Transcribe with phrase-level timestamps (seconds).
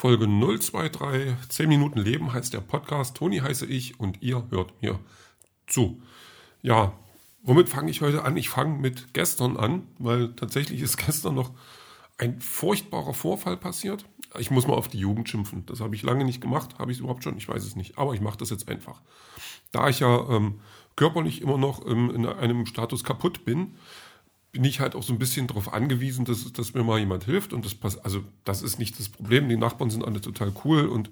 [0.00, 3.16] Folge 023, 10 Minuten Leben heißt der Podcast.
[3.16, 5.00] Toni heiße ich und ihr hört mir
[5.66, 6.00] zu.
[6.62, 6.92] Ja,
[7.42, 8.36] womit fange ich heute an?
[8.36, 11.50] Ich fange mit gestern an, weil tatsächlich ist gestern noch
[12.16, 14.04] ein furchtbarer Vorfall passiert.
[14.38, 15.66] Ich muss mal auf die Jugend schimpfen.
[15.66, 16.78] Das habe ich lange nicht gemacht.
[16.78, 17.36] Habe ich es überhaupt schon?
[17.36, 17.98] Ich weiß es nicht.
[17.98, 19.02] Aber ich mache das jetzt einfach.
[19.72, 20.60] Da ich ja ähm,
[20.94, 23.74] körperlich immer noch ähm, in einem Status kaputt bin,
[24.52, 27.52] bin ich halt auch so ein bisschen darauf angewiesen, dass, dass mir mal jemand hilft.
[27.52, 29.48] Und das passt, also das ist nicht das Problem.
[29.48, 31.10] Die Nachbarn sind alle total cool und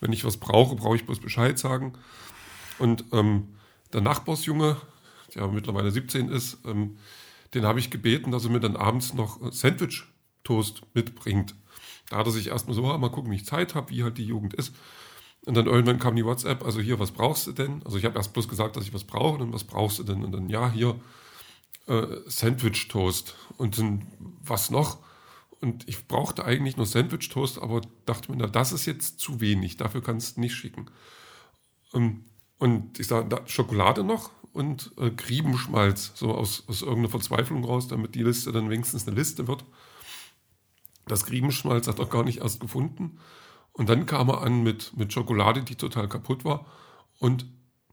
[0.00, 1.94] wenn ich was brauche, brauche ich bloß Bescheid sagen.
[2.78, 3.48] Und ähm,
[3.92, 4.76] der Nachbarsjunge,
[5.34, 6.96] der mittlerweile 17 ist, ähm,
[7.54, 11.54] den habe ich gebeten, dass er mir dann abends noch Sandwich-Toast mitbringt.
[12.10, 14.24] Da hat er sich erstmal so, mal gucken, wie ich Zeit habe, wie halt die
[14.24, 14.74] Jugend ist.
[15.46, 17.82] Und dann irgendwann kam die WhatsApp, also hier, was brauchst du denn?
[17.84, 20.02] Also ich habe erst bloß gesagt, dass ich was brauche und dann, was brauchst du
[20.02, 20.24] denn?
[20.24, 20.98] Und dann, ja, hier,
[21.88, 23.34] äh, Sandwich-Toast.
[23.56, 24.98] Und dann, was noch?
[25.60, 29.76] Und ich brauchte eigentlich nur Sandwich-Toast, aber dachte mir, na, das ist jetzt zu wenig,
[29.76, 30.86] dafür kannst du nicht schicken.
[31.92, 32.24] Ähm,
[32.58, 38.14] und ich sage, Schokolade noch und äh, Griebenschmalz, so aus, aus irgendeiner Verzweiflung raus, damit
[38.14, 39.64] die Liste dann wenigstens eine Liste wird.
[41.06, 43.18] Das Griebenschmalz hat er gar nicht erst gefunden.
[43.72, 46.66] Und dann kam er an mit, mit Schokolade, die total kaputt war,
[47.18, 47.46] und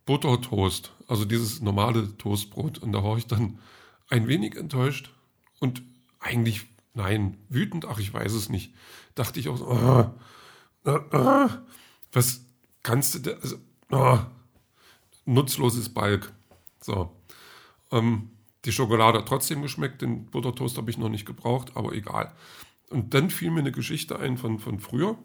[0.06, 2.80] Buttertoast, also dieses normale Toastbrot.
[2.80, 3.60] Und da war ich dann
[4.10, 5.12] ein wenig enttäuscht
[5.60, 5.82] und
[6.20, 8.74] eigentlich, nein, wütend, ach, ich weiß es nicht.
[9.16, 10.12] Dachte ich auch so, oh,
[10.86, 11.50] oh, oh,
[12.12, 12.46] was
[12.84, 13.58] kannst du da, also,
[15.26, 16.32] nutzloses Balk.
[16.82, 17.12] So.
[17.92, 18.30] Ähm,
[18.66, 22.34] die Schokolade hat trotzdem geschmeckt, den Buttertoast habe ich noch nicht gebraucht, aber egal.
[22.90, 25.18] Und dann fiel mir eine Geschichte ein von, von früher.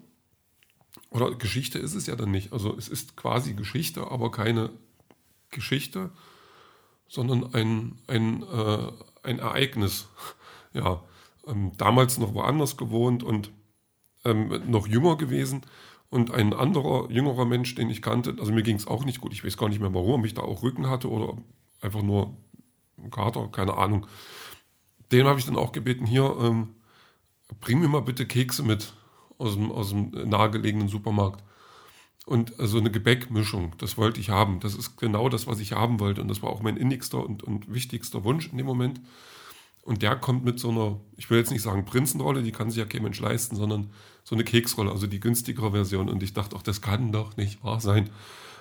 [1.10, 2.52] Oder Geschichte ist es ja dann nicht.
[2.52, 4.70] Also es ist quasi Geschichte, aber keine
[5.50, 6.10] Geschichte,
[7.10, 10.08] sondern ein, ein, äh, ein Ereignis.
[10.72, 11.02] Ja,
[11.48, 13.50] ähm, damals noch woanders gewohnt und
[14.24, 15.62] ähm, noch jünger gewesen.
[16.10, 19.32] Und ein anderer, jüngerer Mensch, den ich kannte, also mir ging es auch nicht gut.
[19.32, 21.36] Ich weiß gar nicht mehr, warum, ich da auch Rücken hatte oder
[21.80, 22.36] einfach nur
[23.10, 24.06] Kater, keine Ahnung.
[25.10, 26.76] Den habe ich dann auch gebeten, hier, ähm,
[27.60, 28.92] bring mir mal bitte Kekse mit
[29.36, 31.42] aus dem, aus dem nahegelegenen Supermarkt.
[32.30, 34.60] Und so also eine Gebäckmischung, das wollte ich haben.
[34.60, 36.22] Das ist genau das, was ich haben wollte.
[36.22, 39.00] Und das war auch mein innigster und, und wichtigster Wunsch in dem Moment.
[39.82, 42.78] Und der kommt mit so einer, ich will jetzt nicht sagen Prinzenrolle, die kann sich
[42.78, 43.90] ja kein Mensch leisten, sondern
[44.22, 46.08] so eine Keksrolle, also die günstigere Version.
[46.08, 48.10] Und ich dachte, ach, das kann doch nicht wahr sein.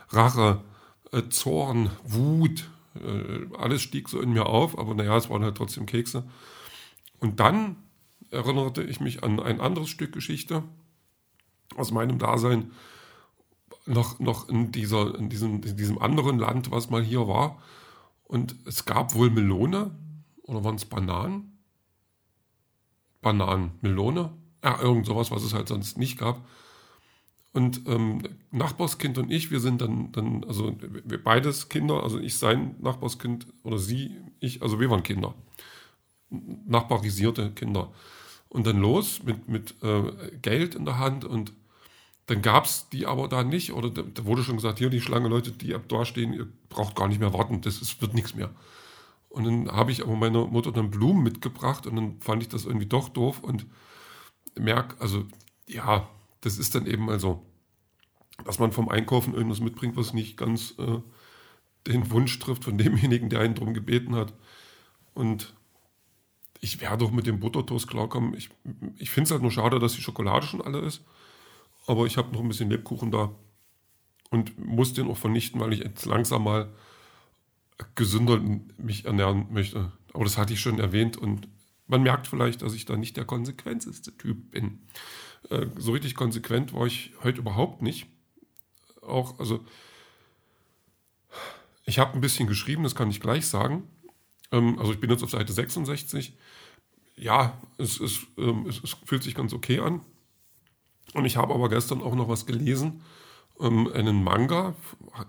[0.09, 0.63] Rache,
[1.11, 5.57] äh, Zorn, Wut, äh, alles stieg so in mir auf, aber naja, es waren halt
[5.57, 6.23] trotzdem Kekse.
[7.19, 7.75] Und dann
[8.31, 10.63] erinnerte ich mich an ein anderes Stück Geschichte
[11.75, 12.71] aus meinem Dasein
[13.89, 17.61] noch, noch in, dieser, in, diesem, in diesem anderen Land, was mal hier war.
[18.23, 19.91] Und es gab wohl Melone
[20.43, 21.57] oder waren es Bananen?
[23.21, 24.31] Bananen, Melone?
[24.63, 26.45] Ja, irgend sowas, was es halt sonst nicht gab.
[27.51, 32.37] Und ähm, Nachbarskind und ich, wir sind dann, dann, also wir beides Kinder, also ich
[32.37, 35.33] sein Nachbarskind oder sie, ich, also wir waren Kinder.
[36.29, 37.91] Nachbarisierte Kinder.
[38.49, 41.53] Und dann los mit, mit äh, Geld in der Hand und
[42.29, 43.73] dann gab es die aber da nicht.
[43.73, 46.95] Oder da, wurde schon gesagt, hier die Schlange, Leute, die ab da stehen, ihr braucht
[46.95, 48.51] gar nicht mehr warten, das ist, wird nichts mehr.
[49.29, 52.65] Und dann habe ich aber meiner Mutter dann Blumen mitgebracht und dann fand ich das
[52.65, 53.65] irgendwie doch doof und
[54.55, 55.25] merke, also
[55.67, 56.07] ja,
[56.41, 57.43] das ist dann eben also,
[58.45, 60.99] dass man vom Einkaufen irgendwas mitbringt, was nicht ganz äh,
[61.87, 64.35] den Wunsch trifft von demjenigen, der einen darum gebeten hat.
[65.15, 65.55] Und
[66.61, 68.35] ich werde doch mit dem Buttertoast klarkommen.
[68.35, 68.49] Ich,
[68.97, 71.01] ich finde es halt nur schade, dass die Schokolade schon alle ist
[71.87, 73.31] aber ich habe noch ein bisschen Lebkuchen da
[74.29, 76.69] und muss den auch vernichten, weil ich jetzt langsam mal
[77.95, 78.39] gesünder
[78.77, 79.91] mich ernähren möchte.
[80.13, 81.47] Aber das hatte ich schon erwähnt und
[81.87, 84.79] man merkt vielleicht, dass ich da nicht der konsequenteste Typ bin.
[85.49, 88.07] Äh, so richtig konsequent war ich heute überhaupt nicht.
[89.01, 89.65] Auch, also,
[91.85, 93.87] ich habe ein bisschen geschrieben, das kann ich gleich sagen.
[94.51, 96.37] Ähm, also, ich bin jetzt auf Seite 66.
[97.15, 100.01] Ja, es, es, ähm, es, es fühlt sich ganz okay an.
[101.13, 103.01] Und ich habe aber gestern auch noch was gelesen,
[103.59, 104.75] ähm, einen Manga,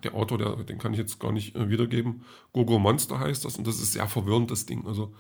[0.05, 3.57] der Autor, der, den kann ich jetzt gar nicht äh, wiedergeben, Gogo Monster heißt das
[3.57, 4.87] und das ist sehr verwirrend, das Ding.
[4.87, 5.13] Also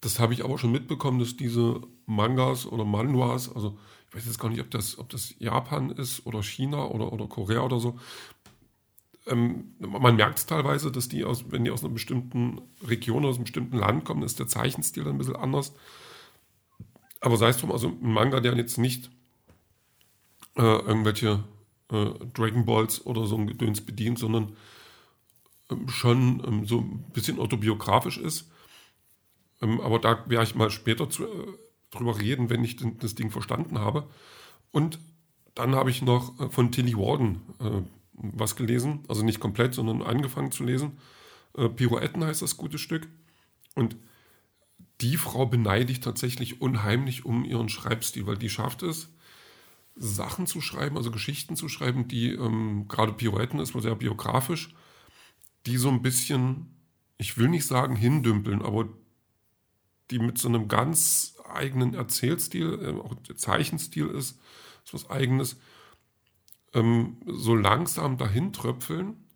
[0.00, 4.38] das habe ich aber schon mitbekommen, dass diese Mangas oder Manhwas, also ich weiß jetzt
[4.38, 7.98] gar nicht, ob das, ob das Japan ist oder China oder, oder Korea oder so,
[9.26, 13.36] ähm, man merkt es teilweise, dass die aus, wenn die aus einer bestimmten Region, aus
[13.36, 15.72] einem bestimmten Land kommen, ist der Zeichenstil dann ein bisschen anders.
[17.20, 19.10] Aber sei es drum, also ein Manga, der jetzt nicht
[20.56, 21.44] äh, irgendwelche
[21.90, 24.56] äh, Dragon Balls oder so ein Gedöns bedient, sondern
[25.70, 28.50] ähm, schon ähm, so ein bisschen autobiografisch ist.
[29.60, 31.46] Ähm, aber da werde ich mal später zu, äh,
[31.90, 34.08] drüber reden, wenn ich das Ding verstanden habe.
[34.72, 34.98] Und
[35.54, 40.02] dann habe ich noch äh, von Tilly Warden äh, was gelesen, also nicht komplett, sondern
[40.02, 40.98] angefangen zu lesen.
[41.56, 43.08] Äh, Pirouetten heißt das gute Stück.
[43.74, 43.96] Und
[45.00, 49.08] die Frau beneide ich tatsächlich unheimlich um ihren Schreibstil, weil die schafft es,
[49.96, 54.74] Sachen zu schreiben, also Geschichten zu schreiben, die ähm, gerade Pirouetten ist wohl sehr biografisch,
[55.66, 56.76] die so ein bisschen,
[57.16, 58.88] ich will nicht sagen hindümpeln, aber
[60.10, 64.40] die mit so einem ganz eigenen Erzählstil, äh, auch Zeichenstil ist,
[64.84, 65.56] ist was eigenes,
[66.72, 69.28] ähm, so langsam dahin tröpfeln,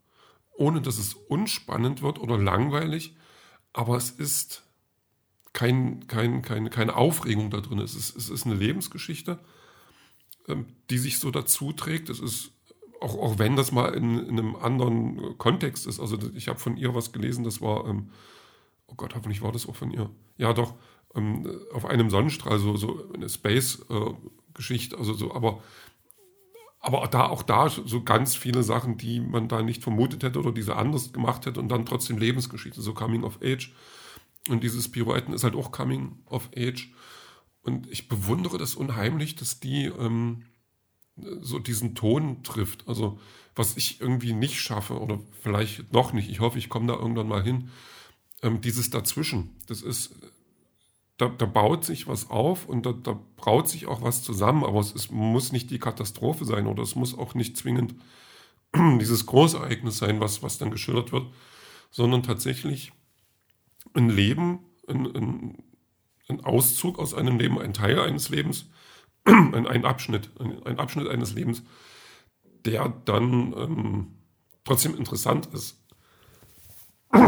[0.51, 3.17] ohne dass es unspannend wird oder langweilig,
[3.73, 4.65] aber es ist
[5.53, 7.79] kein, kein, keine, keine Aufregung da drin.
[7.79, 9.39] Es ist, es ist eine Lebensgeschichte,
[10.91, 12.09] die sich so dazu trägt.
[12.09, 12.53] Es ist,
[13.01, 16.01] auch, auch wenn das mal in, in einem anderen Kontext ist.
[16.01, 18.11] Also ich habe von ihr was gelesen, das war, ähm,
[18.87, 20.11] oh Gott, hoffentlich war das auch von ihr.
[20.37, 20.75] Ja, doch,
[21.15, 25.63] ähm, auf einem Sonnenstrahl, so, so eine Space-Geschichte, äh, also so, aber
[26.81, 30.53] aber da auch da so ganz viele Sachen, die man da nicht vermutet hätte oder
[30.53, 33.75] diese anders gemacht hätte und dann trotzdem Lebensgeschichte, so Coming of Age.
[34.49, 36.91] Und dieses Pirouetten ist halt auch Coming of Age.
[37.69, 40.45] Und ich bewundere das unheimlich, dass die ähm,
[41.17, 42.89] so diesen Ton trifft.
[42.89, 43.19] Also
[43.55, 46.31] was ich irgendwie nicht schaffe oder vielleicht noch nicht.
[46.31, 47.71] Ich hoffe, ich komme da irgendwann mal hin.
[48.43, 50.15] Ähm, dieses Dazwischen, das ist,
[51.17, 54.79] da, da, baut sich was auf und da, da braut sich auch was zusammen, aber
[54.79, 57.97] es ist, muss nicht die Katastrophe sein oder es muss auch nicht zwingend
[59.01, 61.27] dieses Großereignis sein, was, was dann geschildert wird,
[61.91, 62.93] sondern tatsächlich
[63.95, 65.65] ein Leben, ein, ein,
[66.29, 68.67] ein Auszug aus einem Leben, ein Teil eines Lebens,
[69.25, 71.63] ein, ein Abschnitt, ein, ein, Abschnitt eines Lebens,
[72.65, 74.07] der dann ähm,
[74.65, 75.83] trotzdem interessant ist.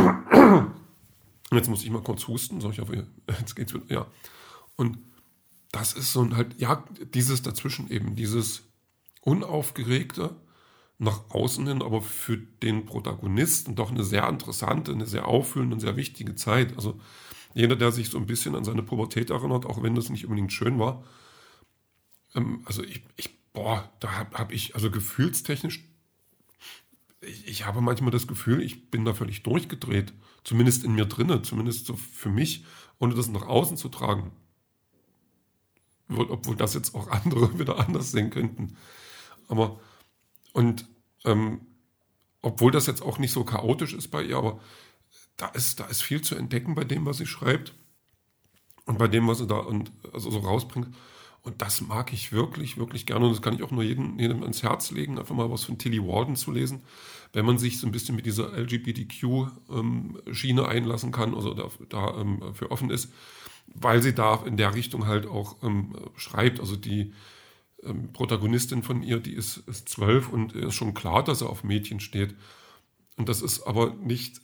[1.52, 3.08] Jetzt muss ich mal kurz husten, so ich hoffe,
[3.40, 4.06] jetzt geht's wieder, ja.
[4.76, 4.98] Und
[5.72, 8.62] das ist so ein halt, ja, dieses dazwischen eben, dieses
[9.22, 10.36] unaufgeregte,
[10.98, 15.80] nach außen hin, aber für den Protagonisten doch eine sehr interessante, eine sehr auffüllende und
[15.80, 16.76] sehr wichtige Zeit.
[16.76, 17.00] Also
[17.54, 20.52] jeder, der sich so ein bisschen an seine Pubertät erinnert, auch wenn das nicht unbedingt
[20.52, 21.04] schön war,
[22.34, 25.84] ähm, also ich, ich, boah, da habe hab ich, also gefühlstechnisch,
[27.20, 30.12] ich, ich habe manchmal das Gefühl, ich bin da völlig durchgedreht,
[30.44, 32.64] zumindest in mir drinne, zumindest so für mich,
[32.98, 34.32] ohne das nach außen zu tragen.
[36.08, 38.76] Obwohl das jetzt auch andere wieder anders sehen könnten.
[39.48, 39.80] Aber
[40.52, 40.86] und
[41.24, 41.60] ähm,
[42.42, 44.60] obwohl das jetzt auch nicht so chaotisch ist bei ihr, aber
[45.40, 47.74] da ist, da ist viel zu entdecken bei dem, was sie schreibt
[48.86, 50.88] und bei dem, was sie da und, also so rausbringt.
[51.42, 53.24] Und das mag ich wirklich, wirklich gerne.
[53.24, 55.78] Und das kann ich auch nur jedem, jedem ans Herz legen, einfach mal was von
[55.78, 56.82] Tilly Walden zu lesen,
[57.32, 62.20] wenn man sich so ein bisschen mit dieser LGBTQ-Schiene ähm, einlassen kann, also da, da
[62.20, 63.10] ähm, für offen ist,
[63.66, 66.60] weil sie da in der Richtung halt auch ähm, schreibt.
[66.60, 67.14] Also die,
[67.82, 71.64] ähm, Protagonistin von ihr, die ist, ist zwölf und ist schon klar, dass er auf
[71.64, 72.34] Mädchen steht.
[73.16, 74.40] Und das ist aber nicht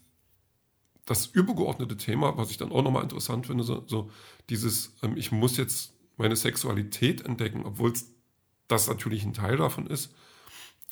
[1.07, 4.11] das übergeordnete Thema, was ich dann auch nochmal interessant finde, so, so
[4.51, 7.93] dieses, ähm, ich muss jetzt meine Sexualität entdecken, obwohl
[8.69, 10.13] das natürlich ein Teil davon ist.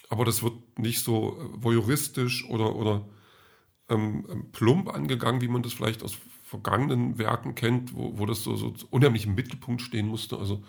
[0.08, 3.08] Aber das wird nicht so äh, voyeuristisch oder, oder
[3.88, 8.44] ähm, ähm, plump angegangen, wie man das vielleicht aus vergangenen Werken kennt, wo, wo das
[8.44, 10.38] so, so unheimlich im Mittelpunkt stehen musste.
[10.38, 10.62] Also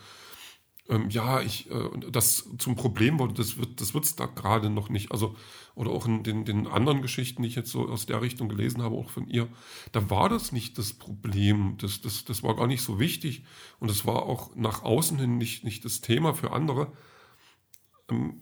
[0.88, 5.12] ähm, ja, ich, äh, das zum Problem wurde, das wird das da gerade noch nicht.
[5.12, 5.36] Also,
[5.74, 8.84] oder auch in den, den anderen Geschichten, die ich jetzt so aus der Richtung gelesen
[8.84, 9.48] habe, auch von ihr,
[9.92, 11.78] da war das nicht das Problem.
[11.80, 13.44] Das, das, das war gar nicht so wichtig.
[13.80, 16.92] Und es war auch nach außen hin nicht, nicht das Thema für andere.
[18.10, 18.42] Ähm,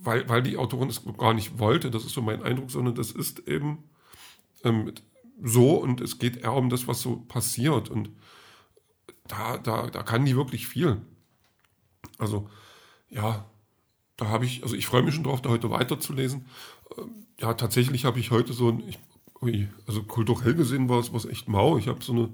[0.00, 3.10] weil, weil die Autorin es gar nicht wollte, das ist so mein Eindruck, sondern das
[3.10, 3.84] ist eben
[4.64, 4.92] ähm,
[5.42, 7.90] so und es geht eher um das, was so passiert.
[7.90, 8.10] Und
[9.26, 11.02] da, da, da kann die wirklich viel.
[12.18, 12.48] Also
[13.10, 13.46] ja,
[14.16, 16.46] da habe ich, also ich freue mich schon drauf, da heute weiterzulesen.
[16.96, 18.82] Ähm, ja, tatsächlich habe ich heute so ein,
[19.46, 21.78] ich, also kulturell gesehen war es was echt mau.
[21.78, 22.30] Ich habe so eine,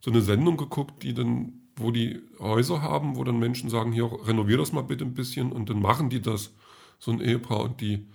[0.00, 4.10] so eine Sendung geguckt, die dann, wo die Häuser haben, wo dann Menschen sagen, hier,
[4.26, 6.52] renovier das mal bitte ein bisschen und dann machen die das,
[6.98, 8.06] so ein Ehepaar und die,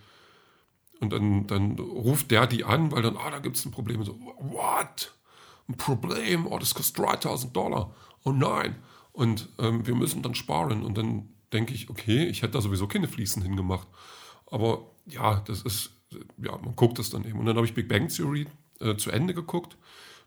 [0.99, 3.99] und dann, dann ruft der die an, weil dann, ah, da gibt es ein Problem.
[3.99, 5.13] Und so, what?
[5.67, 6.47] Ein Problem?
[6.47, 7.93] Oh, das kostet 3000 Dollar.
[8.23, 8.75] Oh nein.
[9.13, 10.83] Und ähm, wir müssen dann sparen.
[10.83, 13.87] Und dann denke ich, okay, ich hätte da sowieso keine Fliesen hingemacht.
[14.47, 15.91] Aber ja, das ist,
[16.37, 17.39] ja, man guckt es dann eben.
[17.39, 18.47] Und dann habe ich Big Bang Theory
[18.79, 19.77] äh, zu Ende geguckt,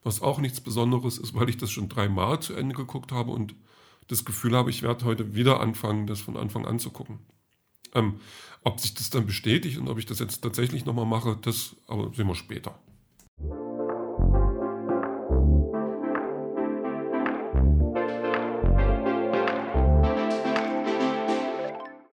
[0.03, 3.55] was auch nichts Besonderes ist, weil ich das schon dreimal zu Ende geguckt habe und
[4.07, 7.19] das Gefühl habe, ich werde heute wieder anfangen, das von Anfang an zu gucken.
[7.93, 8.21] Ähm,
[8.63, 12.13] ob sich das dann bestätigt und ob ich das jetzt tatsächlich nochmal mache, das aber
[12.15, 12.79] sehen wir später.